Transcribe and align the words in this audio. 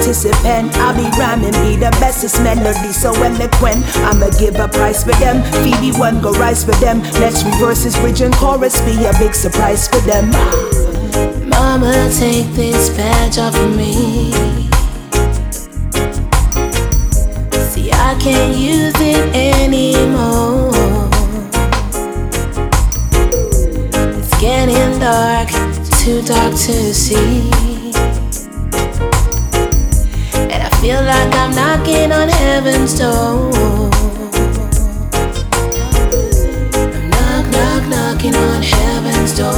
Participant. 0.00 0.74
I'll 0.76 0.96
be 0.96 1.08
rhyming, 1.18 1.52
be 1.52 1.76
the 1.76 1.90
bestest 2.00 2.42
melody. 2.42 2.92
So 2.92 3.12
eloquent, 3.12 3.84
I'ma 4.08 4.30
give 4.38 4.56
a 4.56 4.68
price 4.68 5.04
for 5.04 5.12
them. 5.20 5.42
Phoebe 5.62 5.96
one 5.98 6.22
go 6.22 6.32
rise 6.32 6.64
for 6.64 6.74
them. 6.80 7.02
Let's 7.20 7.44
reverse 7.44 7.84
this 7.84 7.98
bridge 7.98 8.20
and 8.22 8.34
chorus 8.34 8.80
Be 8.80 9.04
a 9.04 9.12
big 9.18 9.34
surprise 9.34 9.88
for 9.88 10.00
them. 10.00 10.30
Mama, 11.48 12.10
take 12.18 12.48
this 12.54 12.88
badge 12.90 13.38
off 13.38 13.54
of 13.54 13.76
me. 13.76 14.32
See, 17.70 17.92
I 17.92 18.16
can't 18.18 18.56
use 18.56 18.94
it 18.96 19.34
anymore. 19.34 20.70
It's 24.18 24.40
getting 24.40 24.98
dark, 24.98 25.48
too 25.98 26.22
dark 26.22 26.52
to 26.52 26.94
see 26.94 27.69
Feel 31.00 31.08
like 31.08 31.34
I'm 31.34 31.54
knocking 31.54 32.12
on 32.12 32.28
heaven's 32.28 32.98
door. 32.98 33.50
I'm 36.74 37.08
knock, 37.08 37.46
knock, 37.54 37.88
knocking 37.88 38.34
on 38.34 38.62
heaven's 38.62 39.34
door. 39.34 39.48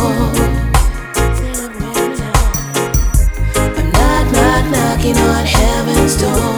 I'm 3.76 3.90
knock, 3.90 4.26
knock, 4.32 4.70
knocking 4.70 5.16
on 5.16 5.44
heaven's 5.44 6.16
door. 6.16 6.51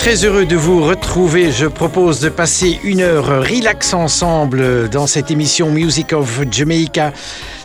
Très 0.00 0.24
heureux 0.24 0.46
de 0.46 0.56
vous 0.56 0.82
retrouver. 0.82 1.52
Je 1.52 1.66
propose 1.66 2.20
de 2.20 2.30
passer 2.30 2.80
une 2.84 3.02
heure 3.02 3.46
relax 3.46 3.92
ensemble 3.92 4.88
dans 4.88 5.06
cette 5.06 5.30
émission 5.30 5.70
Music 5.70 6.14
of 6.14 6.40
Jamaica. 6.50 7.12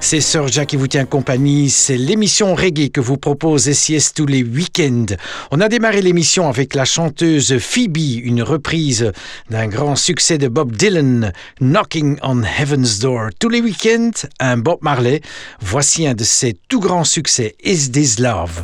C'est 0.01 0.19
Sir 0.19 0.47
qui 0.67 0.75
vous 0.75 0.87
tient 0.89 1.05
compagnie. 1.05 1.69
C'est 1.69 1.95
l'émission 1.95 2.53
reggae 2.53 2.89
que 2.91 2.99
vous 2.99 3.15
propose 3.15 3.71
SIS 3.71 4.11
tous 4.13 4.25
les 4.25 4.43
week-ends. 4.43 5.15
On 5.51 5.61
a 5.61 5.69
démarré 5.69 6.01
l'émission 6.01 6.49
avec 6.49 6.75
la 6.75 6.83
chanteuse 6.83 7.57
Phoebe, 7.57 8.19
une 8.25 8.43
reprise 8.43 9.13
d'un 9.49 9.67
grand 9.67 9.95
succès 9.95 10.37
de 10.37 10.49
Bob 10.49 10.75
Dylan, 10.75 11.31
Knocking 11.61 12.17
on 12.21 12.43
Heaven's 12.43 12.99
Door. 12.99 13.29
Tous 13.39 13.49
les 13.49 13.61
week-ends, 13.61 14.27
un 14.41 14.57
Bob 14.57 14.79
Marley. 14.81 15.21
Voici 15.61 16.05
un 16.05 16.15
de 16.15 16.25
ses 16.25 16.57
tout 16.67 16.81
grands 16.81 17.05
succès, 17.05 17.55
Is 17.63 17.91
This 17.91 18.19
Love? 18.19 18.61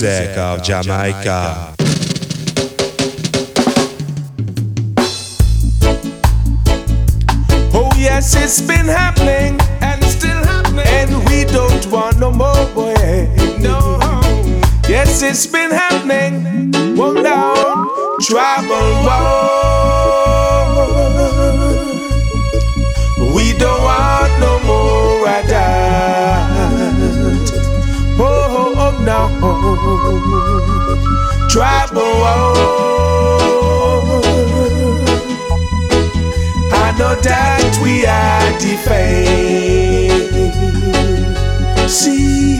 Music 0.00 0.36
of 0.36 0.62
Jamaica. 0.62 1.74
Oh 7.74 7.90
yes, 7.96 8.36
it's 8.36 8.60
been 8.60 8.86
happening 8.86 9.58
and 9.80 10.02
still 10.04 10.44
happening, 10.44 10.86
and 10.86 11.10
we 11.28 11.44
don't 11.44 11.84
want 11.90 12.18
no 12.20 12.30
more, 12.30 12.66
boy. 12.74 12.94
No. 13.58 13.98
Yes, 14.88 15.22
it's 15.22 15.46
been 15.46 15.70
happening. 15.72 16.94
One 16.96 17.22
down, 17.22 17.88
trouble, 18.20 19.02
We 19.02 19.47
trouble. 31.48 32.24
I 36.72 36.94
know 36.98 37.14
that 37.22 37.78
we 37.82 38.06
are 38.06 38.50
defeated. 38.58 40.18
See, 41.88 42.58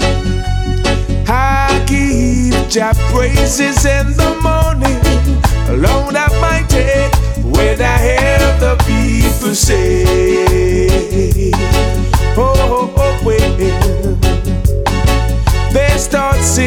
I 1.29 1.85
give 1.87 2.69
Jah 2.69 2.95
praises 3.13 3.85
in 3.85 4.17
the 4.17 4.35
morning, 4.43 5.01
alone 5.69 6.17
at 6.17 6.33
my 6.41 6.63
day, 6.69 7.11
when 7.43 7.81
I 7.81 7.99
hear 7.99 8.39
the 8.59 8.77
people 8.87 9.55
say, 9.55 10.48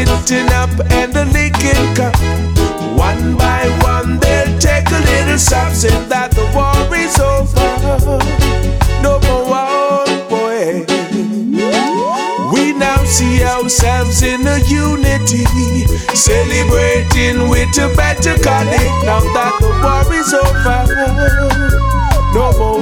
sitting 0.07 0.51
up 0.53 0.69
and 0.91 1.13
the 1.13 1.25
leaking 1.25 1.95
cup. 1.95 2.15
One 2.97 3.37
by 3.37 3.67
one, 3.83 4.19
they'll 4.19 4.57
take 4.59 4.89
a 4.89 4.99
little 4.99 5.37
sip, 5.37 5.73
saying 5.73 6.09
that 6.09 6.31
the 6.31 6.45
war 6.55 6.95
is 6.95 7.19
over. 7.19 8.17
No 9.01 9.19
more 9.25 9.45
war, 9.51 10.05
boy. 10.29 10.85
We 12.51 12.73
now 12.73 13.03
see 13.05 13.43
ourselves 13.43 14.21
in 14.23 14.47
a 14.47 14.57
unity, 14.67 15.45
celebrating 16.15 17.49
with 17.49 17.77
a 17.77 17.93
better 17.95 18.37
calling. 18.41 18.91
Now 19.05 19.21
that 19.35 19.53
the 19.61 19.69
war 19.83 20.13
is 20.13 20.33
over, 20.33 20.85
no 22.33 22.51
more 22.57 22.79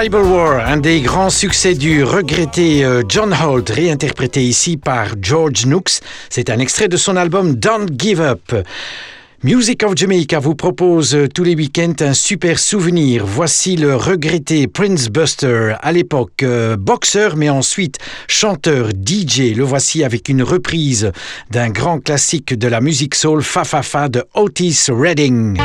Tribal 0.00 0.22
War, 0.22 0.66
un 0.66 0.78
des 0.78 1.02
grands 1.02 1.28
succès 1.28 1.74
du 1.74 2.04
regretté 2.04 2.82
euh, 2.86 3.02
John 3.06 3.34
Holt, 3.34 3.68
réinterprété 3.68 4.42
ici 4.42 4.78
par 4.78 5.08
George 5.20 5.66
Nooks. 5.66 6.00
C'est 6.30 6.48
un 6.48 6.58
extrait 6.58 6.88
de 6.88 6.96
son 6.96 7.16
album 7.16 7.56
Don't 7.56 7.86
Give 7.98 8.22
Up. 8.22 8.64
Music 9.42 9.82
of 9.82 9.92
Jamaica 9.94 10.38
vous 10.38 10.54
propose 10.54 11.14
euh, 11.14 11.28
tous 11.28 11.44
les 11.44 11.54
week-ends 11.54 11.92
un 12.00 12.14
super 12.14 12.58
souvenir. 12.58 13.26
Voici 13.26 13.76
le 13.76 13.94
regretté 13.94 14.66
Prince 14.68 15.10
Buster, 15.10 15.74
à 15.82 15.92
l'époque 15.92 16.44
euh, 16.44 16.78
boxeur 16.78 17.36
mais 17.36 17.50
ensuite 17.50 17.98
chanteur 18.26 18.88
DJ. 18.88 19.54
Le 19.54 19.64
voici 19.64 20.02
avec 20.02 20.30
une 20.30 20.42
reprise 20.42 21.12
d'un 21.50 21.68
grand 21.68 21.98
classique 21.98 22.58
de 22.58 22.68
la 22.68 22.80
musique 22.80 23.14
soul 23.14 23.42
Fa 23.42 23.64
Fa 23.64 23.82
Fa 23.82 24.08
de 24.08 24.24
Otis 24.32 24.86
Redding. 24.88 25.58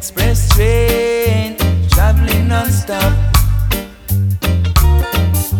express 0.00 0.48
train 0.54 1.54
traveling 1.90 2.48
non-stop. 2.48 3.12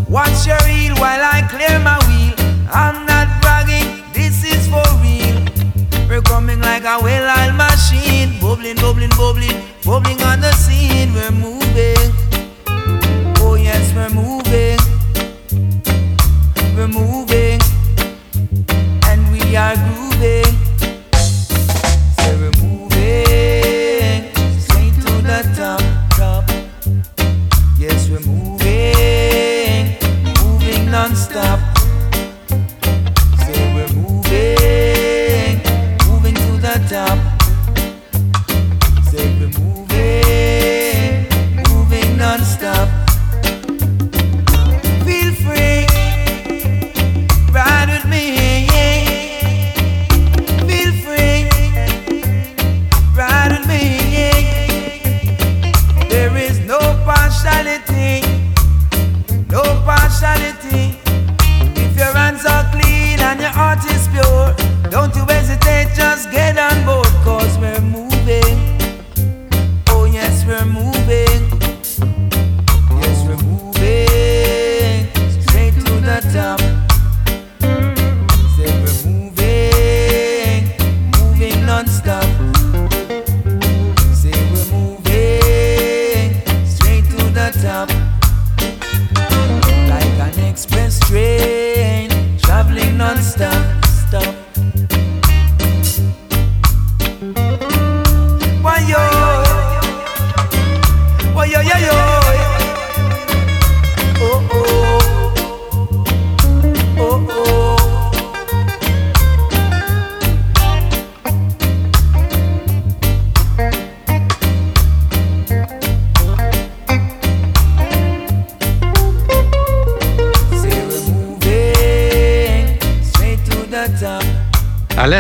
Watch 0.09 0.47
your 0.47 0.63
heel 0.65 0.95
while 0.97 1.23
I 1.37 1.47
clear 1.53 1.79
my 1.81 1.99
wheel. 2.09 2.35
I'm 2.73 3.05
not 3.05 3.29
bragging, 3.43 4.03
this 4.15 4.43
is 4.43 4.67
for 4.73 4.89
real. 5.05 5.45
We're 6.09 6.23
coming 6.23 6.59
like 6.59 6.85
a 6.85 6.97
well-oiled 7.03 7.55
machine, 7.55 8.41
bubbling, 8.41 8.77
bubbling, 8.77 9.11
bubbling, 9.11 9.61
bubbling 9.85 10.23
on 10.23 10.41
the 10.41 10.53
scene. 10.53 11.13
We're 11.13 11.33
moving. 11.33 12.09
Oh 13.45 13.57
yes, 13.61 13.93
we're 13.95 14.09
moving. 14.09 14.81
We're 16.75 16.89
moving, 16.89 17.61
and 19.05 19.21
we 19.33 19.55
are 19.55 19.77
grooving. 19.77 20.10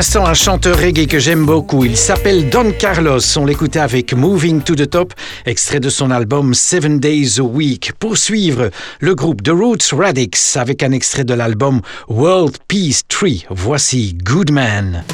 L'instant, 0.00 0.24
un 0.24 0.32
chanteur 0.32 0.78
reggae 0.78 1.06
que 1.06 1.18
j'aime 1.18 1.44
beaucoup. 1.44 1.84
Il 1.84 1.94
s'appelle 1.94 2.48
Don 2.48 2.72
Carlos. 2.72 3.20
On 3.36 3.44
l'écoutait 3.44 3.80
avec 3.80 4.14
Moving 4.14 4.62
to 4.62 4.74
the 4.74 4.88
Top, 4.88 5.12
extrait 5.44 5.78
de 5.78 5.90
son 5.90 6.10
album 6.10 6.54
Seven 6.54 6.98
Days 6.98 7.38
a 7.38 7.42
Week. 7.42 7.92
Pour 7.98 8.16
suivre, 8.16 8.70
le 9.00 9.14
groupe 9.14 9.42
The 9.42 9.50
Roots 9.50 9.92
Radix 9.92 10.56
avec 10.56 10.82
un 10.82 10.92
extrait 10.92 11.24
de 11.24 11.34
l'album 11.34 11.82
World 12.08 12.56
Peace 12.66 13.02
Tree. 13.08 13.44
Voici 13.50 14.14
Good 14.14 14.52
Man. 14.52 15.04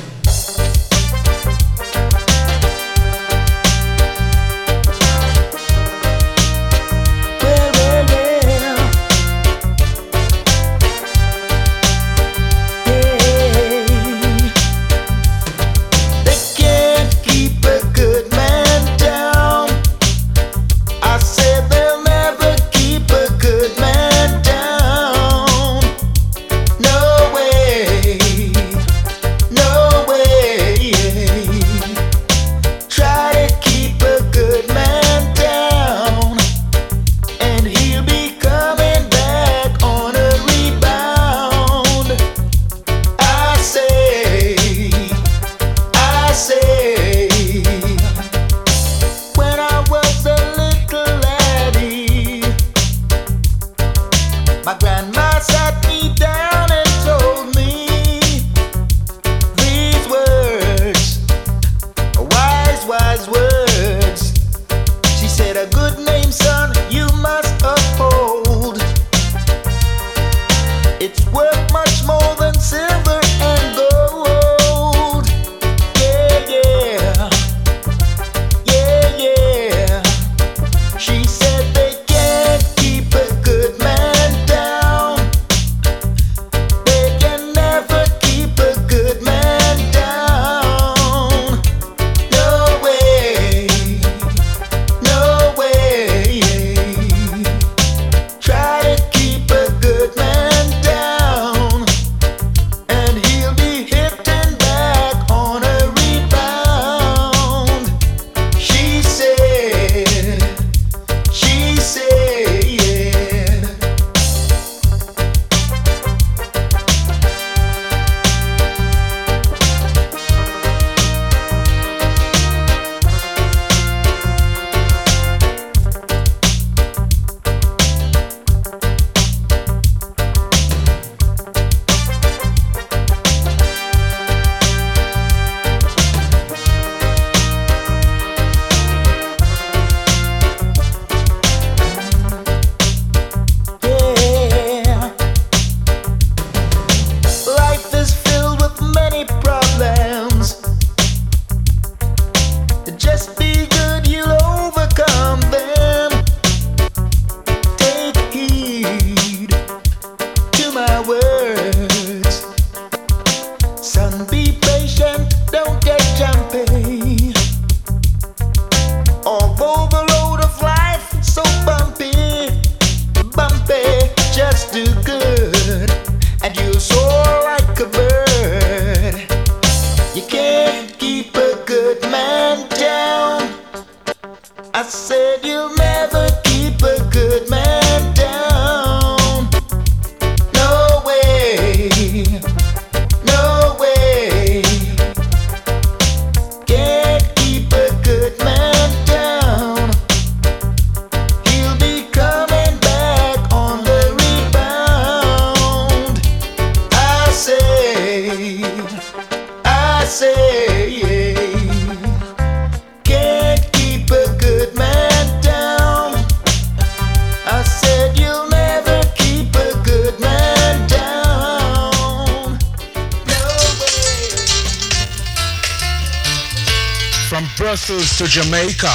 To 228.27 228.43
Jamaica. 228.43 228.91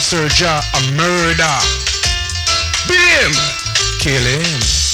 Serja 0.00 0.60
a 0.74 0.92
murder. 0.92 1.58
Beat 2.86 2.98
him. 2.98 3.32
Kill 3.98 4.22
him. 4.22 4.87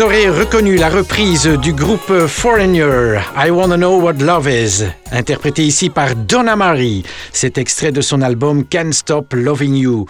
Vous 0.00 0.06
aurez 0.06 0.30
reconnu 0.30 0.76
la 0.76 0.88
reprise 0.88 1.46
du 1.46 1.74
groupe 1.74 2.26
Foreigner, 2.26 3.20
I 3.36 3.50
Wanna 3.50 3.76
Know 3.76 4.00
What 4.00 4.14
Love 4.14 4.48
Is, 4.48 4.84
interprété 5.12 5.62
ici 5.62 5.90
par 5.90 6.16
Donna 6.16 6.56
Marie. 6.56 7.02
C'est 7.34 7.58
extrait 7.58 7.92
de 7.92 8.00
son 8.00 8.22
album 8.22 8.64
Can't 8.64 8.92
Stop 8.92 9.34
Loving 9.34 9.74
You. 9.74 10.06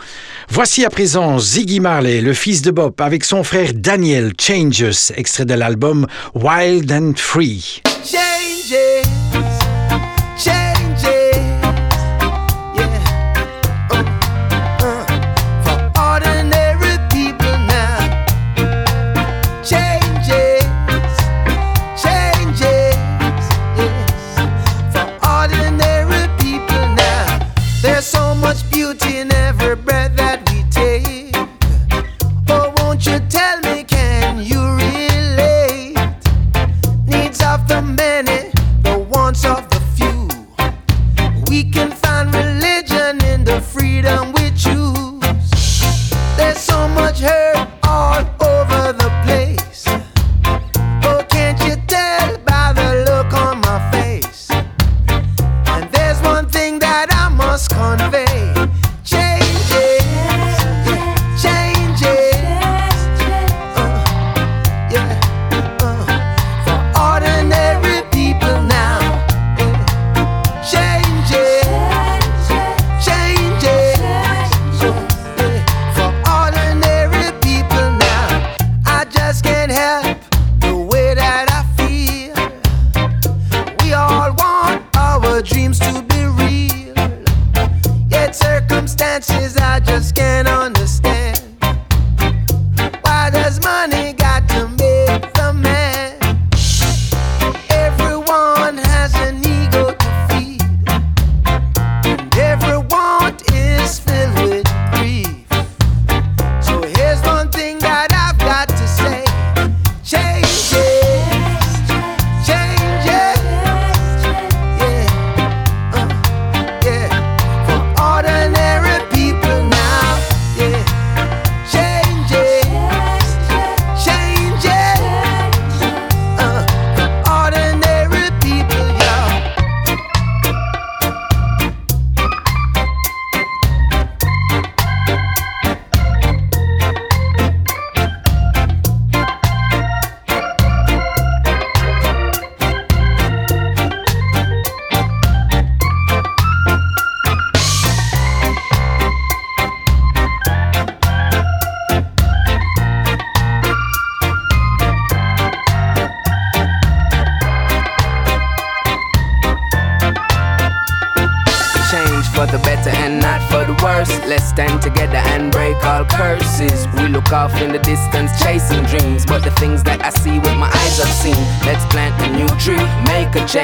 Voici 0.48 0.85
à 0.85 0.90
présent 0.90 1.40
Ziggy 1.40 1.81
Marley, 1.81 2.20
le 2.20 2.35
fils 2.35 2.62
de 2.62 2.70
Bob, 2.70 3.00
avec 3.00 3.24
son 3.24 3.42
frère 3.42 3.72
Daniel, 3.74 4.33
Changes, 4.40 5.11
extrait 5.16 5.44
de 5.44 5.55
l'album 5.55 6.07
Wild 6.37 6.92
and 6.92 7.14
Free. 7.16 7.83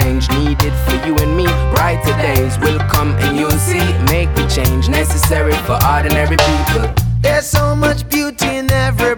change 0.00 0.30
needed 0.30 0.72
for 0.84 0.96
you 1.06 1.16
and 1.16 1.36
me. 1.36 1.46
Brighter 1.74 2.16
days 2.22 2.58
will 2.58 2.78
come 2.88 3.10
and 3.24 3.36
you'll 3.38 3.50
see. 3.52 3.86
Make 4.04 4.34
the 4.34 4.46
change 4.48 4.88
necessary 4.88 5.54
for 5.66 5.78
ordinary 5.84 6.36
people. 6.36 6.92
There's 7.20 7.46
so 7.46 7.74
much 7.74 8.08
beauty 8.08 8.56
in 8.56 8.70
every 8.70 9.16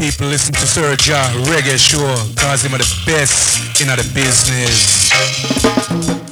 Sir 0.00 0.96
Ja 1.00 1.28
Reggae 1.50 1.76
Show, 1.76 1.98
cause 2.36 2.62
him 2.62 2.72
are 2.72 2.78
the 2.78 3.02
best 3.04 3.80
in 3.80 3.88
the 3.88 3.96
business. 4.14 6.27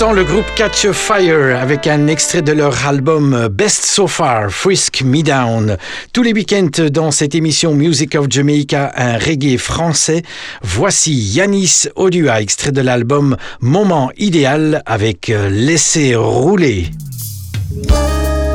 L'instant, 0.00 0.12
le 0.14 0.24
groupe 0.24 0.46
Catch 0.56 0.86
a 0.86 0.94
Fire 0.94 1.60
avec 1.60 1.86
un 1.86 2.06
extrait 2.06 2.40
de 2.40 2.52
leur 2.52 2.86
album 2.86 3.48
Best 3.48 3.84
So 3.84 4.06
Far, 4.06 4.48
Frisk 4.50 5.02
Me 5.02 5.22
Down. 5.22 5.76
Tous 6.14 6.22
les 6.22 6.32
week-ends 6.32 6.88
dans 6.90 7.10
cette 7.10 7.34
émission 7.34 7.74
Music 7.74 8.14
of 8.14 8.26
Jamaica, 8.30 8.92
un 8.96 9.18
reggae 9.18 9.58
français. 9.58 10.22
Voici 10.62 11.12
Yanis 11.12 11.86
Odua, 11.96 12.40
extrait 12.40 12.72
de 12.72 12.80
l'album 12.80 13.36
Moment 13.60 14.10
idéal 14.16 14.82
avec 14.86 15.28
euh, 15.28 15.50
Laisser 15.50 16.14
rouler. 16.14 16.86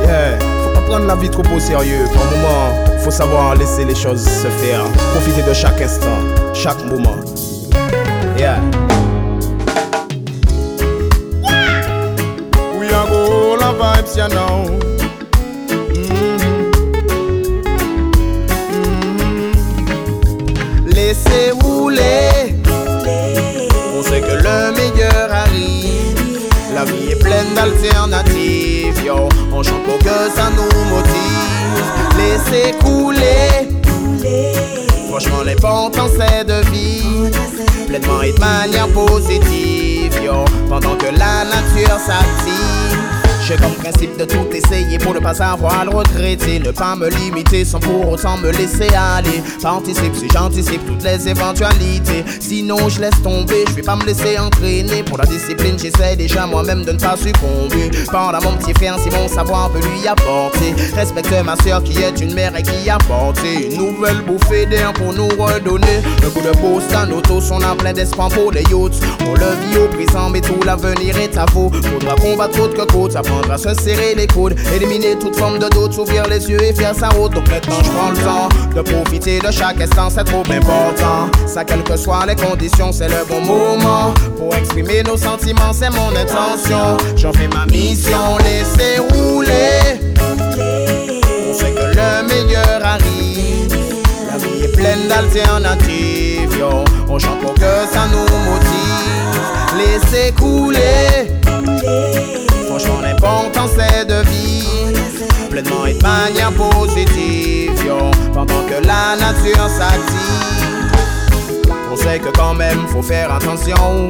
Yeah, 0.07 0.39
faut 0.39 0.73
pas 0.73 0.81
prendre 0.87 1.05
la 1.05 1.15
vie 1.15 1.29
trop 1.29 1.43
au 1.43 1.59
sérieux. 1.59 2.05
Par 2.11 2.25
moment, 2.25 2.99
faut 3.03 3.11
savoir 3.11 3.55
laisser 3.55 3.85
les 3.85 3.95
choses 3.95 4.23
se 4.23 4.47
faire. 4.47 4.83
Profiter 5.13 5.47
de 5.47 5.53
chaque 5.53 5.79
instant, 5.79 6.17
chaque 6.55 6.83
moment. 6.85 7.17
Yeah. 8.35 8.59
Mhm. 15.93 16.41
Mhm. 18.71 19.51
Laissez 20.87 21.51
rouler. 21.61 22.55
On 23.97 24.01
sait 24.03 24.21
que 24.21 24.35
le 24.47 24.71
meilleur 24.77 25.27
arrive. 25.31 26.19
La 26.73 26.83
vie 26.85 27.11
est 27.11 27.19
pleine 27.21 27.53
d'alternatives. 27.55 29.01
On 29.53 29.61
chante 29.63 29.83
pour 29.83 29.99
que 29.99 30.17
ça 30.35 30.49
nous 30.55 30.79
motive. 30.93 31.87
Laissez 32.17 32.71
couler. 32.83 33.69
Franchement, 35.09 35.43
l'important 35.45 36.07
c'est 36.17 36.43
de 36.45 36.59
vivre 36.71 37.29
pleinement 37.87 38.21
et 38.23 38.33
de 38.33 38.39
manière 38.39 38.87
positive, 38.89 40.13
yo. 40.23 40.43
Pendant 40.67 40.95
que 40.97 41.05
la 41.05 41.45
nature 41.45 41.97
s'active. 41.99 43.14
J'ai 43.47 43.57
comme 43.57 43.75
principe 43.75 44.17
de 44.17 44.25
tout 44.25 44.47
essayer 44.51 44.97
pour 44.97 45.13
ne 45.13 45.19
pas 45.19 45.39
avoir 45.43 45.85
le 45.85 45.91
regretter. 45.91 46.57
Ne 46.57 46.71
pas 46.71 46.95
me 46.95 47.09
limiter 47.09 47.63
sans 47.63 47.79
pour 47.79 48.09
autant 48.13 48.37
me 48.37 48.49
laisser 48.51 48.89
aller. 48.95 49.43
Participe 49.61 50.15
si 50.15 50.27
j'anticipe 50.33 50.83
toutes 50.87 51.03
les 51.03 51.29
éventualités. 51.29 52.25
Sinon, 52.39 52.89
je 52.89 53.01
laisse 53.01 53.21
tomber, 53.21 53.63
je 53.67 53.73
vais 53.73 53.83
pas 53.83 53.97
me 53.97 54.03
laisser 54.03 54.39
entraîner. 54.39 55.03
Pour 55.03 55.19
la 55.19 55.25
discipline, 55.25 55.77
j'essaie 55.77 56.15
déjà 56.15 56.47
moi-même 56.47 56.83
de 56.85 56.93
ne 56.93 56.97
pas 56.97 57.15
succomber. 57.17 57.91
Pendant 58.11 58.41
mon 58.41 58.57
petit 58.57 58.73
frère, 58.73 58.97
si 58.97 59.11
mon 59.11 59.27
savoir 59.27 59.69
peut 59.69 59.79
lui 59.79 60.07
apporter. 60.07 60.73
Respecte 60.95 61.35
ma 61.45 61.55
soeur 61.57 61.83
qui 61.83 62.01
est 62.01 62.19
une 62.19 62.33
mère 62.33 62.55
et 62.57 62.63
qui 62.63 62.89
a 62.89 62.97
porté 62.97 63.69
une 63.69 63.77
nouvelle 63.77 64.21
bouffée 64.21 64.65
d'air 64.65 64.91
pour 64.93 65.13
nous 65.13 65.27
redonner. 65.27 66.01
Le 66.23 66.31
coup 66.31 66.41
de 66.41 66.51
pouce 66.57 66.87
dans 66.91 67.05
nos 67.05 67.21
tous, 67.21 67.51
on 67.51 67.61
a 67.61 67.75
plein 67.75 67.93
d'espoir 67.93 68.29
pour 68.29 68.51
les 68.51 68.63
youths. 68.71 68.99
On 69.27 69.33
le 69.35 69.69
vit 69.69 69.77
au 69.77 69.87
présent, 69.87 70.31
mais 70.31 70.41
tout 70.41 70.59
l'avenir 70.65 71.15
est 71.17 71.37
à 71.37 71.45
vous. 71.53 71.69
Faudra 71.71 72.15
combattre 72.15 72.59
autre 72.59 72.85
que 72.85 72.91
côte, 72.91 73.15
à 73.51 73.57
se 73.57 73.73
serrer 73.73 74.15
les 74.15 74.27
coudes, 74.27 74.55
éliminer 74.73 75.17
toute 75.19 75.35
forme 75.35 75.59
de 75.59 75.67
doute, 75.69 75.93
s'ouvrir 75.93 76.27
les 76.27 76.49
yeux 76.49 76.61
et 76.61 76.73
faire 76.73 76.95
sa 76.95 77.09
route. 77.09 77.33
Donc 77.33 77.49
maintenant, 77.49 77.77
je 77.83 77.89
prends 77.89 78.11
le 78.11 78.17
temps 78.17 78.49
de 78.75 78.81
profiter 78.81 79.39
de 79.39 79.51
chaque 79.51 79.79
instant, 79.81 80.09
c'est 80.09 80.23
trop 80.23 80.43
important. 80.49 81.29
Ça, 81.47 81.63
quelles 81.63 81.83
que 81.83 81.97
soient 81.97 82.25
les 82.25 82.35
conditions, 82.35 82.91
c'est 82.91 83.09
le 83.09 83.25
bon 83.27 83.41
moment 83.41 84.13
pour 84.37 84.53
exprimer 84.55 85.03
nos 85.03 85.17
sentiments, 85.17 85.73
c'est 85.73 85.89
mon 85.91 86.09
intention. 86.09 86.97
J'en 87.15 87.33
fais 87.33 87.47
ma 87.47 87.65
mission, 87.65 88.37
laissez 88.39 88.99
rouler. 88.99 89.99
On 91.49 91.53
sait 91.53 91.71
que 91.71 91.95
le 91.95 92.27
meilleur 92.27 92.85
arrive. 92.85 93.75
La 94.31 94.37
vie 94.37 94.63
est 94.63 94.75
pleine 94.75 95.07
d'alternatives. 95.07 96.63
On 97.07 97.19
chante 97.19 97.39
pour 97.39 97.53
que 97.53 97.85
ça 97.91 98.07
nous 98.11 98.27
motive. 98.49 98.95
Laissez 99.77 100.31
couler. 100.33 101.31
Que 108.45 108.85
la 108.85 109.15
nature 109.17 109.69
s'active. 109.69 110.55
On 111.91 111.95
sait 111.95 112.19
que 112.19 112.29
quand 112.35 112.53
même 112.53 112.87
faut 112.87 113.01
faire 113.01 113.33
attention. 113.33 114.09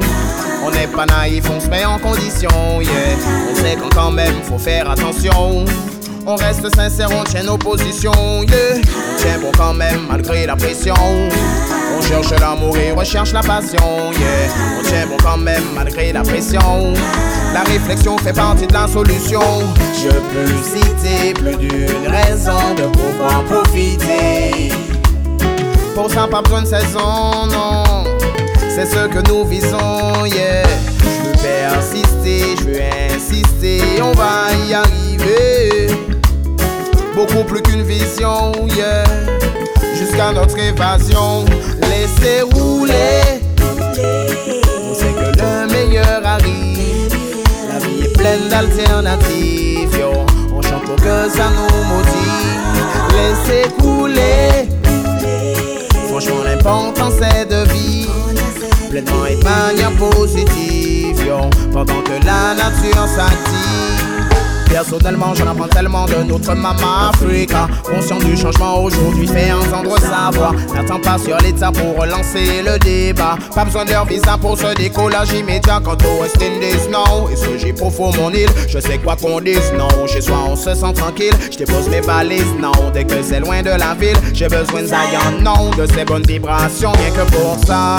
On 0.63 0.71
n'est 0.71 0.87
pas 0.87 1.05
naïf, 1.05 1.43
on 1.49 1.59
se 1.59 1.67
met 1.67 1.85
en 1.85 1.99
condition, 1.99 2.81
yeah. 2.81 2.91
On 3.51 3.55
sait 3.55 3.75
qu'on 3.75 3.89
quand 3.89 4.11
même 4.11 4.41
faut 4.43 4.57
faire 4.57 4.89
attention. 4.89 5.65
On 6.25 6.35
reste 6.35 6.75
sincère, 6.75 7.09
on 7.11 7.23
tient 7.23 7.43
nos 7.43 7.57
positions, 7.57 8.43
yeah. 8.43 8.77
On 8.77 9.17
tient 9.21 9.39
bon 9.39 9.51
quand 9.57 9.73
même 9.73 10.07
malgré 10.09 10.45
la 10.45 10.55
pression. 10.55 10.95
On 11.97 12.01
cherche 12.01 12.31
l'amour 12.39 12.77
et 12.77 12.91
recherche 12.91 13.31
la 13.33 13.41
passion, 13.41 14.11
yeah. 14.11 14.79
On 14.79 14.83
tient 14.83 15.07
bon 15.07 15.17
quand 15.23 15.37
même 15.37 15.63
malgré 15.73 16.11
la 16.11 16.23
pression. 16.23 16.93
La 17.53 17.63
réflexion 17.63 18.17
fait 18.17 18.33
partie 18.33 18.67
de 18.67 18.73
la 18.73 18.87
solution. 18.87 19.41
Je 19.93 20.09
peux 20.09 20.53
citer 20.63 21.33
plus 21.33 21.55
d'une 21.55 22.07
raison 22.07 22.75
de 22.75 22.87
pouvoir 22.87 23.43
profiter. 23.43 24.71
Pour 25.95 26.11
ça, 26.11 26.27
pas 26.27 26.41
besoin 26.41 26.63
de 26.63 26.67
saison, 26.67 27.47
non. 27.49 28.03
c'est 28.69 28.85
ce 28.85 29.07
que 29.07 29.19
nous 29.29 29.45
visons, 29.45 30.25
yeah. 30.25 30.63
Je 30.99 31.29
veux 31.29 31.37
persister, 31.41 32.55
je 32.59 32.63
veux 32.65 32.81
insister, 33.15 33.81
on 34.01 34.11
va 34.11 34.47
y 34.67 34.73
arriver. 34.73 35.87
Beaucoup 37.15 37.45
plus 37.45 37.61
qu'une 37.61 37.83
vision, 37.83 38.51
yeah. 38.75 39.05
Jusqu'à 39.97 40.33
notre 40.33 40.59
évasion, 40.59 41.45
laissez 41.89 42.41
rouler. 42.41 43.41
On 44.89 44.93
sait 44.93 45.13
que 45.13 45.37
le 45.37 45.71
meilleur 45.71 46.25
arrive. 46.25 47.15
La 47.71 47.79
vie 47.79 48.03
est 48.03 48.17
pleine 48.17 48.47
d'alternatives. 48.49 49.99
On 50.53 50.61
chante 50.61 50.85
pour 50.85 50.95
que 50.95 51.29
ça 51.29 51.49
nous 51.55 51.83
motive. 51.93 52.65
Laissez 53.15 53.69
couler. 53.79 54.69
Franchement, 56.09 56.43
l'important 56.43 57.11
c'est 57.19 57.45
de 57.45 57.69
vivre 57.71 58.13
pleinement 58.89 59.25
et 59.25 59.35
de 59.35 59.43
manière 59.43 59.91
positive. 59.91 61.21
Pendant 61.71 62.01
que 62.01 62.25
la 62.25 62.53
nature 62.55 63.07
s'active. 63.07 63.94
Personnellement, 64.69 65.33
j'en 65.35 65.47
apprends 65.47 65.67
tellement 65.67 66.05
de 66.05 66.23
notre 66.23 66.53
maman 66.53 67.09
Africa. 67.09 67.67
Conscient 67.83 68.17
du 68.17 68.35
changement 68.35 68.83
aujourd'hui, 68.83 69.27
fait 69.27 69.51
entendre 69.51 69.97
sa 69.99 70.31
voix. 70.37 70.51
N'attends 70.73 70.99
pas 70.99 71.17
sur 71.17 71.37
l'état 71.37 71.71
pour 71.71 71.97
relancer 71.97 72.61
le 72.63 72.77
débat. 72.79 73.37
Pas 73.53 73.65
besoin 73.65 73.85
de 73.85 73.91
leur 73.91 74.05
visa 74.05 74.37
pour 74.39 74.57
ce 74.57 74.73
décollage 74.75 75.31
immédiat. 75.33 75.79
Quant 75.83 75.93
au 75.93 76.21
West 76.21 76.37
Indies, 76.41 76.89
non. 76.91 77.29
Et 77.29 77.35
ce 77.35 77.57
j'ai 77.57 77.73
profond 77.73 78.11
mon 78.17 78.31
île, 78.31 78.49
je 78.67 78.79
sais 78.79 78.97
quoi 78.97 79.15
qu'on 79.15 79.39
dise, 79.39 79.71
non. 79.77 80.07
Chez 80.07 80.21
soi, 80.21 80.37
on 80.49 80.55
se 80.55 80.73
sent 80.73 80.93
tranquille. 80.93 81.33
Je 81.51 81.57
dépose 81.57 81.89
mes 81.89 82.01
valises, 82.01 82.53
non. 82.59 82.71
Dès 82.93 83.05
que 83.05 83.21
c'est 83.21 83.39
loin 83.39 83.61
de 83.61 83.69
la 83.69 83.93
ville, 83.93 84.17
j'ai 84.33 84.47
besoin 84.47 84.81
de 84.81 85.41
non. 85.43 85.71
De 85.77 85.85
ces 85.87 86.05
bonnes 86.05 86.25
vibrations, 86.27 86.91
rien 86.91 87.11
que 87.11 87.31
pour 87.31 87.57
ça. 87.65 87.97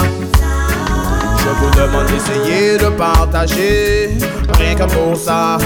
Je 1.38 1.48
vous 1.48 1.70
demande 1.70 2.06
d'essayer 2.06 2.76
de 2.76 2.88
partager, 2.96 4.18
rien 4.58 4.74
que 4.74 4.84
pour 4.92 5.16
ça. 5.16 5.58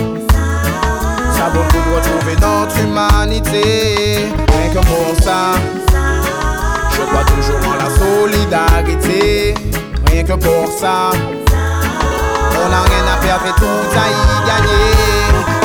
Ça 1.41 1.49
vaut 1.49 1.63
le 1.63 1.69
coup 1.69 1.79
de 1.79 1.95
retrouver 1.97 2.37
rien 4.47 4.69
que 4.75 4.87
pour 4.87 5.25
ça. 5.25 5.55
Je 6.91 7.01
crois 7.01 7.25
toujours 7.25 7.61
en 7.67 7.77
la 7.83 7.89
solidarité, 7.99 9.55
rien 10.11 10.23
que 10.23 10.35
pour 10.35 10.71
ça. 10.79 11.13
On 12.63 12.69
n'a 12.69 12.83
rien 12.83 13.05
à 13.11 13.17
perdre 13.25 13.47
et 13.47 13.57
tout 13.59 13.89
à 13.97 14.07
y 14.11 14.23
gagner. 14.51 14.93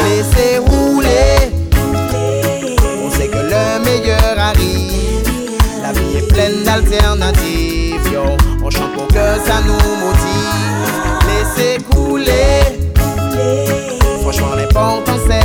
Laissez 0.05 0.59
rouler, 0.59 1.51
on 3.03 3.11
sait 3.11 3.27
que 3.27 3.35
le 3.35 3.83
meilleur 3.83 4.39
arrive. 4.39 5.27
La 5.81 5.91
vie 5.91 6.19
est 6.19 6.27
pleine 6.33 6.63
d'alternatives. 6.63 8.17
On 8.63 8.69
chante 8.69 8.93
pour 8.93 9.07
que 9.07 9.27
ça 9.45 9.59
nous 9.67 9.89
motive. 10.05 10.93
Laissez 11.27 11.83
couler. 11.83 12.61
Franchement, 14.21 14.55
l'important 14.55 15.17
c'est 15.27 15.44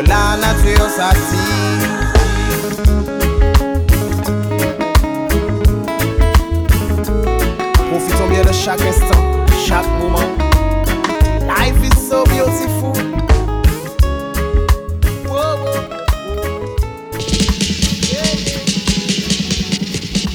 Pendant 0.00 0.14
que 0.14 0.40
la 0.40 0.54
nature 0.54 0.88
s'active. 0.88 1.84
Profitons 7.90 8.28
bien 8.30 8.42
de 8.42 8.52
chaque 8.52 8.80
instant, 8.80 9.24
chaque 9.66 9.90
moment. 9.98 10.30
Life 11.46 11.82
is 11.84 12.08
so 12.08 12.24
beautiful. 12.24 12.94
Whoa, 15.28 15.56
whoa. 15.64 15.80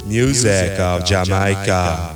Music 0.05 0.79
of 0.79 1.03
Jamaica. 1.05 2.14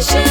Vision. 0.00 0.29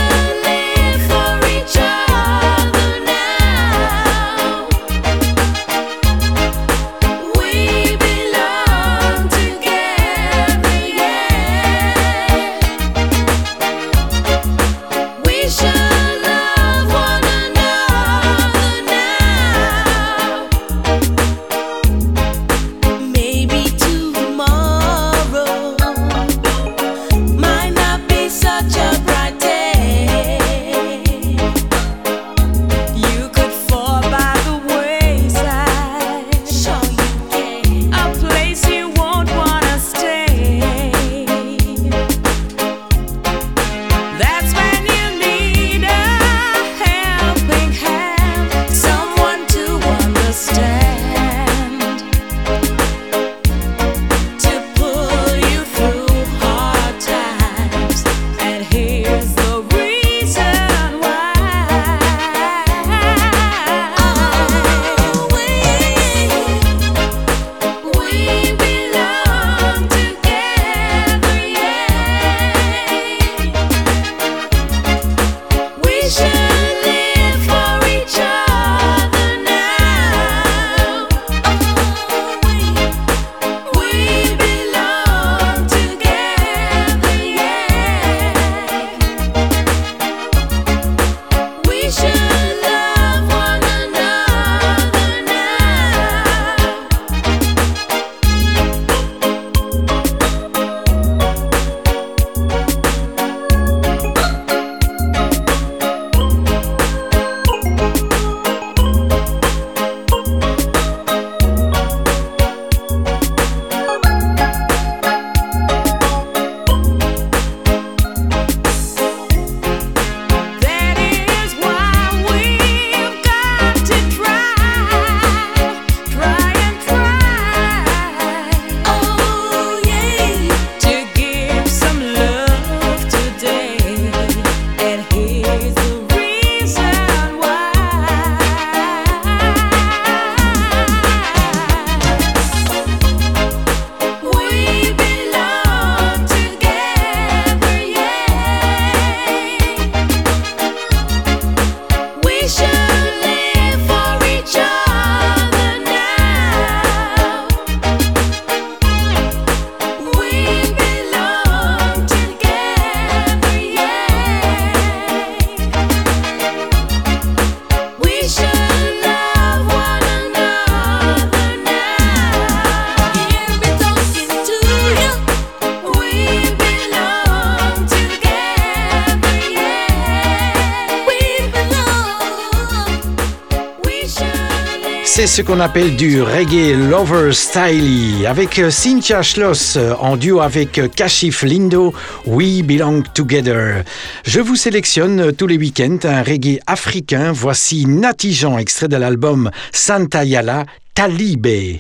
Ce 185.40 185.44
qu'on 185.46 185.62
appelle 185.62 185.96
du 185.96 186.22
reggae 186.22 186.76
lover 186.76 187.32
style 187.32 188.28
avec 188.28 188.62
Cynthia 188.70 189.22
Schloss 189.22 189.78
en 190.02 190.18
duo 190.18 190.42
avec 190.42 190.82
Kashif 190.94 191.44
Lindo, 191.44 191.94
We 192.26 192.62
Belong 192.62 193.04
Together. 193.14 193.86
Je 194.26 194.42
vous 194.42 194.58
sélectionne 194.58 195.32
tous 195.32 195.48
les 195.48 195.58
week-ends 195.58 196.00
un 196.04 196.24
reggae 196.24 196.60
africain. 196.68 197.32
Voici 197.32 197.86
Natijan, 197.86 198.58
extrait 198.58 198.90
de 198.90 198.98
l'album 198.98 199.50
Santa 199.72 200.26
Yala 200.26 200.66
Talibé. 200.94 201.80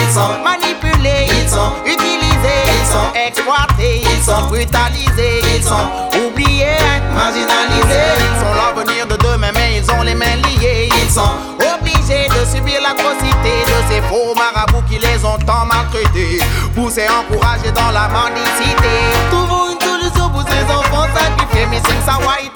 Ils 0.00 0.12
sont 0.14 0.42
manipulés 0.42 1.26
ils 1.28 1.48
sont 1.48 1.72
utilisés 1.84 2.64
ils 2.66 2.86
sont 2.86 3.10
exploités 3.14 4.02
ils 4.02 4.22
sont 4.22 4.42
brutalisés 4.48 5.40
ils 5.56 5.62
sont 5.62 5.86
oubliés 6.26 6.78
marginalisés 7.14 8.14
ils 8.18 8.40
sont 8.40 8.54
l'avenir 8.54 9.06
de 9.06 9.16
demain 9.16 9.50
mais 9.54 9.78
ils 9.78 9.90
ont 9.90 10.02
les 10.02 10.14
mains 10.14 10.36
liées. 10.36 10.88
Ils 11.02 11.10
sont 11.10 11.34
obligés 11.58 12.28
de 12.28 12.44
subir 12.46 12.80
l'atrocité 12.82 13.54
de 13.66 13.92
ces 13.92 14.00
faux 14.02 14.34
marabouts 14.34 14.84
qui 14.88 14.98
les 14.98 15.24
ont 15.24 15.38
tant 15.46 15.66
maltraités. 15.66 16.38
Poussés, 16.74 17.06
encouragés 17.08 17.72
dans 17.72 17.90
la 17.90 18.08
mendicité. 18.08 18.94
Trouvons 19.30 19.72
une 19.72 19.80
solution 19.80 20.30
pour 20.30 20.44
ces 20.48 20.64
enfants 20.72 21.06
sacrifiés 21.14 21.66
Missing 21.66 22.00
sa 22.06 22.16
white 22.18 22.53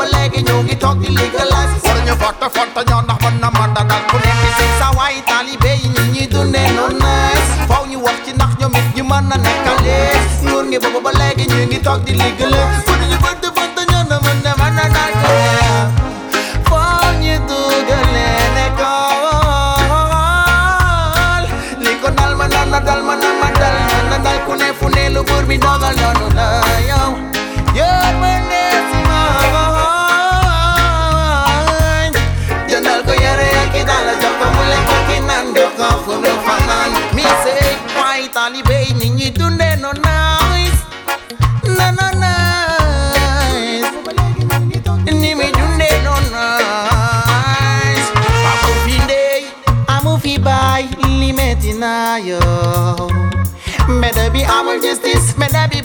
overleg 0.00 0.36
you 0.36 0.44
yogi 0.48 0.76
talk 0.76 0.98
the 1.00 1.08
legalize 1.08 1.80
Foran 1.84 2.16
fata 2.18 2.48
fata 2.50 2.84
nyo 2.88 3.00
na 3.06 3.14
hana 3.20 3.50
manda 3.50 3.82
dal 3.84 4.02
kunen 4.08 4.36
Ti 4.42 4.50
sing 4.58 4.72
sa 4.80 4.90
wai 4.96 5.20
tali 5.28 5.56
be 5.62 5.72
yin 5.82 6.14
yin 6.14 6.30
du 6.30 6.44
ne 6.44 6.62
no 6.76 6.88
nice 6.88 7.48
Faw 7.68 7.84
nyo 7.86 7.98
wak 8.00 8.24
chi 8.24 8.32
nak 8.32 8.58
nyo 8.58 8.68
mit 8.68 8.96
nyo 8.96 9.04
man 9.04 9.28
na 9.28 9.36
nekales 9.36 10.42
Ngur 10.44 10.64
nge 10.64 10.78
bobo 10.80 10.98
overleg 10.98 11.40
in 11.40 11.50
yogi 11.50 11.78
talk 11.78 12.04
the 12.04 12.89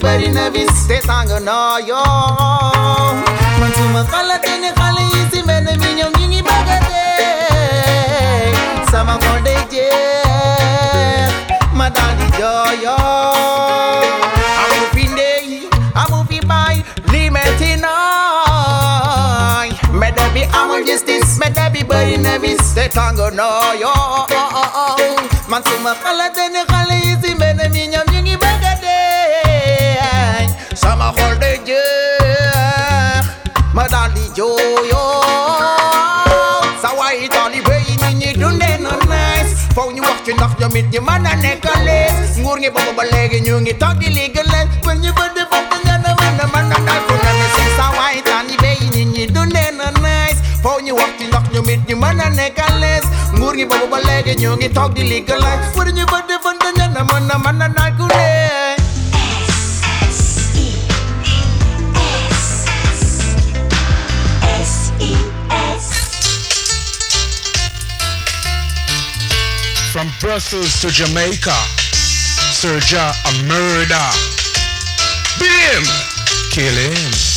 very 0.06 0.28
nervous. 0.30 0.86
Tetanga 0.88 1.38
nayo 1.48 2.02
mansumakala 3.60 4.36
tenekhala 4.38 5.00
isimene 5.18 5.72
minyongingi 5.82 6.40
bagate. 6.48 7.06
Samakondeje 8.90 9.88
madadi 11.78 12.26
joyo. 12.38 12.96
Amufindei 14.62 15.68
amufibai 15.94 16.78
limetinai 17.12 17.90
medebi 20.00 20.42
amujustice 20.58 21.30
medebi 21.40 21.82
very 21.90 22.16
nervous. 22.16 22.74
Tetanga 22.74 23.30
nayo 23.30 23.94
mansumakala 25.50 26.26
tenekhala 26.30 26.75
daal 34.36 34.56
di 34.56 34.88
jooyoo 34.88 35.22
sa 36.82 36.92
waay 36.98 37.28
talibé 37.28 37.76
yi 37.88 37.96
nit 37.96 38.14
ñi 38.20 38.32
dundee 38.40 38.76
na 38.80 38.90
nice 39.08 39.56
faw 39.74 39.90
ñu 39.90 40.02
wax 40.02 40.16
ci 40.24 40.32
ndax 40.34 40.50
ñoom 40.60 40.76
it 40.76 40.86
ñi 40.92 40.98
mën 41.00 41.26
a 41.26 41.34
nekkalees 41.36 42.38
nguur 42.38 42.58
ngi 42.58 42.70
boobu 42.70 42.92
ba 42.96 43.04
léegi 43.12 43.40
ñu 43.40 43.60
ngi 43.60 43.72
toog 43.74 43.98
di 43.98 44.08
legalize 44.10 44.68
pour 44.82 44.94
ñu 44.94 45.10
bëgg 45.12 45.38
foofu 45.50 45.76
nga 45.84 45.98
na 45.98 46.10
mën 46.20 46.40
a 46.40 46.46
mën 46.52 46.72
a 46.72 46.78
dal 46.86 47.00
fu 47.06 47.14
ne 47.24 47.30
mi 47.38 47.46
si 47.54 47.64
sa 47.76 47.86
waay 47.96 48.22
talibé 48.22 48.70
yi 48.80 48.88
nit 48.90 49.08
ñi 49.14 49.26
dundee 49.26 49.70
na 49.78 49.90
nice. 50.04 50.40
Faw 50.62 50.80
ñu 50.80 50.92
wax 50.96 51.10
ci 51.18 51.24
ndax 51.26 51.44
ñoom 51.52 51.68
it 51.70 51.80
ñi 51.88 51.94
mën 51.94 52.20
a 52.20 52.28
nekkalees 52.30 53.04
nguur 53.36 53.54
ngi 53.54 53.64
boobu 53.70 53.86
ba 53.90 53.98
léegi 54.06 54.34
ñu 54.42 54.56
ngi 54.56 54.68
toog 54.76 54.92
di 54.94 55.02
legalize 55.02 55.64
pour 55.74 55.86
ñu 55.96 56.04
bëgg 56.12 56.30
foofu 56.42 56.68
nga 56.76 56.86
na 56.88 57.02
mën 57.04 57.30
a 57.34 57.36
mën 57.38 57.62
Brussels 70.26 70.80
to 70.80 70.88
Jamaica, 70.88 71.54
Serja 72.50 73.12
a 73.26 73.42
murder. 73.46 74.10
Beat 75.38 75.52
him, 75.70 75.84
kill 76.50 76.74
him. 76.74 77.35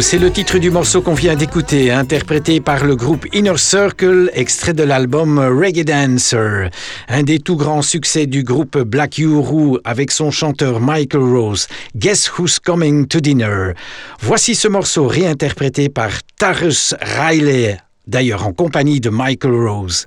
C'est 0.00 0.18
le 0.18 0.30
titre 0.30 0.56
du 0.56 0.70
morceau 0.70 1.02
qu'on 1.02 1.12
vient 1.12 1.36
d'écouter, 1.36 1.90
interprété 1.90 2.62
par 2.62 2.82
le 2.82 2.96
groupe 2.96 3.26
Inner 3.34 3.58
Circle, 3.58 4.30
extrait 4.32 4.72
de 4.72 4.82
l'album 4.82 5.38
Reggae 5.38 5.84
Dancer. 5.84 6.70
Un 7.08 7.22
des 7.22 7.40
tout 7.40 7.56
grands 7.56 7.82
succès 7.82 8.24
du 8.24 8.42
groupe 8.42 8.78
Black 8.78 9.18
Uru 9.18 9.78
avec 9.84 10.10
son 10.10 10.30
chanteur 10.30 10.80
Michael 10.80 11.20
Rose. 11.20 11.68
Guess 11.94 12.32
Who's 12.38 12.58
Coming 12.58 13.06
to 13.06 13.20
Dinner? 13.20 13.74
Voici 14.20 14.54
ce 14.54 14.66
morceau 14.66 15.06
réinterprété 15.06 15.90
par 15.90 16.12
Tarus 16.38 16.94
Riley, 17.02 17.76
d'ailleurs 18.06 18.46
en 18.46 18.54
compagnie 18.54 19.00
de 19.00 19.10
Michael 19.10 19.52
Rose. 19.52 20.06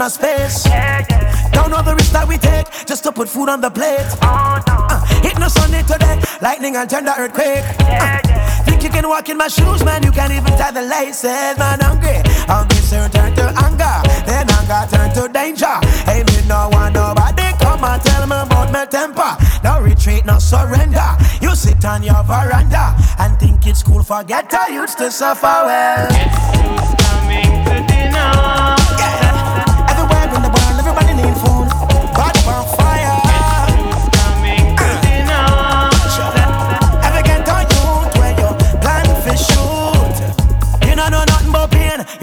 My 0.00 0.08
space. 0.08 0.64
Yeah, 0.64 1.04
yeah. 1.10 1.50
Don't 1.52 1.70
know 1.70 1.82
the 1.82 1.94
risk 1.94 2.12
that 2.12 2.26
we 2.26 2.38
take 2.38 2.64
just 2.86 3.04
to 3.04 3.12
put 3.12 3.28
food 3.28 3.50
on 3.50 3.60
the 3.60 3.68
plate. 3.68 4.08
Oh, 4.24 4.56
no. 4.66 4.88
uh, 4.88 5.04
hit 5.20 5.38
no 5.38 5.46
Sunday 5.48 5.82
today, 5.82 6.16
lightning 6.40 6.74
and 6.76 6.88
thunder 6.88 7.12
earthquake. 7.18 7.60
Yeah, 7.84 8.22
uh, 8.24 8.64
think 8.64 8.82
you 8.82 8.88
can 8.88 9.06
walk 9.06 9.28
in 9.28 9.36
my 9.36 9.48
shoes, 9.48 9.84
man? 9.84 10.02
You 10.02 10.10
can't 10.10 10.32
even 10.32 10.56
tie 10.56 10.70
the 10.70 10.80
laces, 10.80 11.52
man. 11.60 11.80
Hungry, 11.84 12.16
hungry 12.48 12.80
soon 12.80 13.10
turn 13.10 13.36
to 13.36 13.52
anger, 13.60 13.96
then 14.24 14.48
anger 14.48 14.88
turn 14.88 15.12
to 15.20 15.28
danger. 15.28 15.76
Hey, 16.08 16.24
me 16.24 16.48
no 16.48 16.70
want 16.72 16.94
nobody 16.94 17.52
come 17.60 17.84
and 17.84 18.00
tell 18.00 18.24
me 18.24 18.40
about 18.40 18.72
my 18.72 18.86
temper. 18.86 19.36
No 19.62 19.82
retreat, 19.82 20.24
no 20.24 20.38
surrender. 20.38 21.12
You 21.44 21.54
sit 21.54 21.84
on 21.84 22.02
your 22.02 22.24
veranda 22.24 22.96
and 23.18 23.38
think 23.38 23.66
it's 23.66 23.82
cool. 23.82 24.02
Forget 24.02 24.48
I 24.54 24.68
used 24.72 24.96
to 24.96 25.10
suffer 25.10 25.44
well. 25.44 26.08
Guess 26.08 26.88
coming 27.04 27.52
to 27.68 27.84
dinner? 27.84 28.79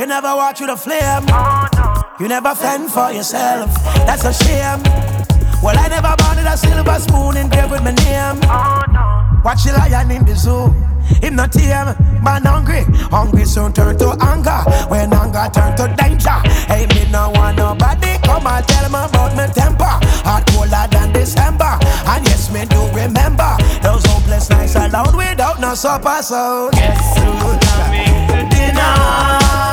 You 0.08 0.14
never 0.14 0.36
walk 0.38 0.55
through 0.55 0.68
the 0.68 0.78
flame. 0.78 1.28
You 2.18 2.30
never 2.30 2.55
fend 2.55 2.89
for 2.89 3.12
yourself. 3.12 3.76
That's 4.08 4.24
a 4.24 4.32
shame. 4.32 4.82
Well, 5.62 5.78
I 5.78 5.89
never 5.89 6.16
wanted 6.24 6.47
a 6.47 6.55
silver 6.55 6.95
spoon 6.95 7.36
engraved 7.36 7.72
with 7.72 7.84
my 7.84 7.91
name. 7.91 8.39
Watch 9.43 9.66
the 9.66 9.74
lion 9.76 10.10
in 10.12 10.24
the 10.24 10.34
zoo. 10.34 10.72
Him 11.20 11.36
not 11.36 11.51
tame, 11.51 11.91
man 12.24 12.45
hungry. 12.45 12.86
Hungry 13.12 13.43
soon 13.43 13.74
turn 13.74 13.97
to 13.97 14.16
anger. 14.22 14.64
When 14.88 15.12
anger 15.12 15.51
turn 15.51 15.76
to 15.76 15.93
danger. 15.99 16.39
Hey, 16.72 16.88
me 16.88 17.12
no 17.12 17.30
want 17.32 17.58
nobody 17.58 18.16
come 18.24 18.47
and 18.47 18.66
tell 18.66 18.88
me 18.88 19.03
about 19.03 19.36
my 19.36 19.47
temper. 19.47 19.91
Hot 20.24 20.47
colder 20.55 20.88
than 20.89 21.12
December. 21.12 21.76
And 22.08 22.26
yes, 22.26 22.49
me 22.49 22.64
do 22.64 22.80
remember 22.95 23.58
those 23.84 24.05
hopeless 24.05 24.49
nights 24.49 24.76
alone 24.76 25.18
without 25.18 25.60
no 25.60 25.76
supper. 25.76 26.24
So 26.24 26.70
guess 26.72 27.18
who's 27.20 27.60
coming 27.60 28.47
to 28.49 28.55
dinner? 28.55 29.66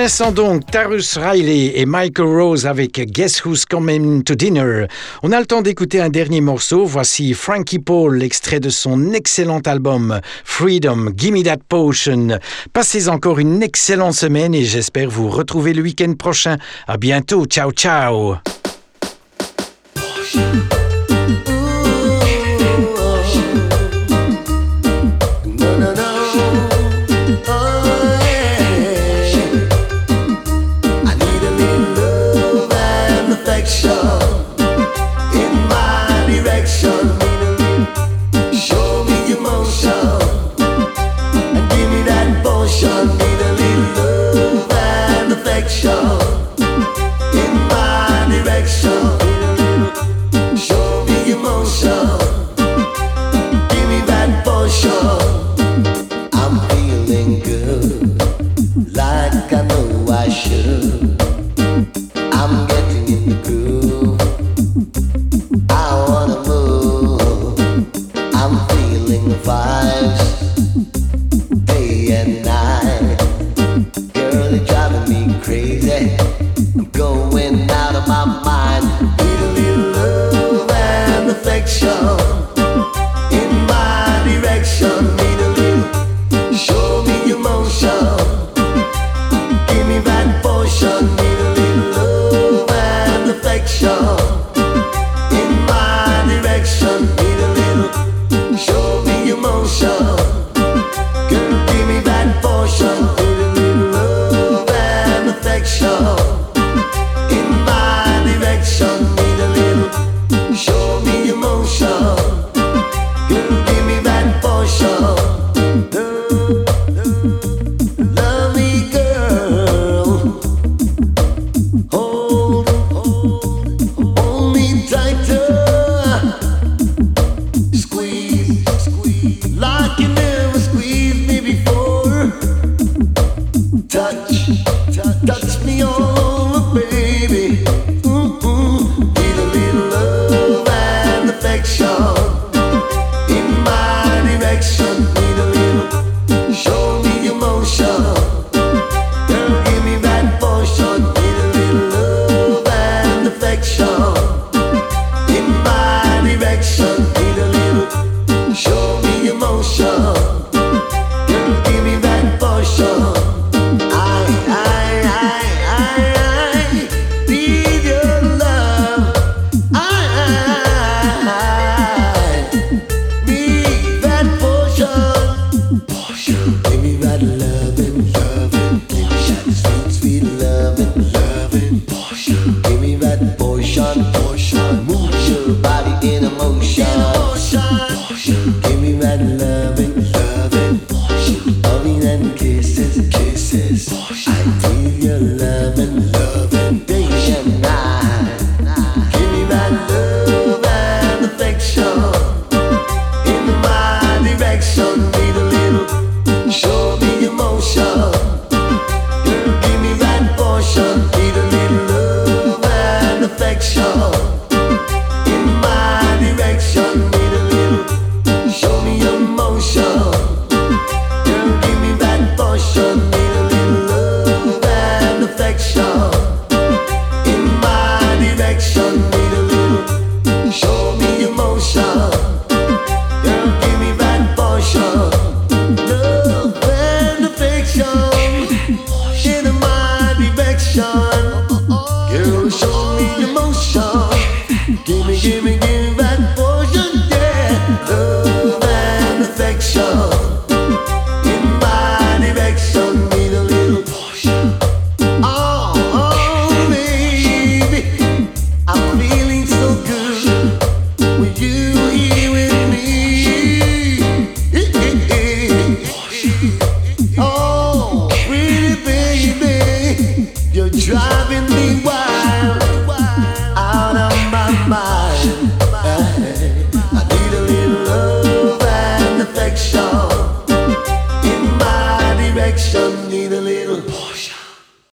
L'instant 0.00 0.32
donc, 0.32 0.64
Tarus 0.64 1.18
Riley 1.18 1.72
et 1.74 1.84
Michael 1.84 2.24
Rose 2.24 2.64
avec 2.64 2.92
Guess 2.92 3.44
Who's 3.44 3.66
Coming 3.66 4.22
to 4.22 4.34
Dinner. 4.34 4.86
On 5.22 5.30
a 5.30 5.38
le 5.38 5.44
temps 5.44 5.60
d'écouter 5.60 6.00
un 6.00 6.08
dernier 6.08 6.40
morceau. 6.40 6.86
Voici 6.86 7.34
Frankie 7.34 7.80
Paul, 7.80 8.22
extrait 8.22 8.60
de 8.60 8.70
son 8.70 9.12
excellent 9.12 9.60
album 9.60 10.20
Freedom, 10.42 11.10
Gimme 11.14 11.42
That 11.42 11.58
Potion. 11.68 12.38
Passez 12.72 13.10
encore 13.10 13.40
une 13.40 13.62
excellente 13.62 14.14
semaine 14.14 14.54
et 14.54 14.64
j'espère 14.64 15.10
vous 15.10 15.28
retrouver 15.28 15.74
le 15.74 15.82
week-end 15.82 16.14
prochain. 16.14 16.56
À 16.86 16.96
bientôt. 16.96 17.44
Ciao, 17.44 17.70
ciao. 17.70 18.36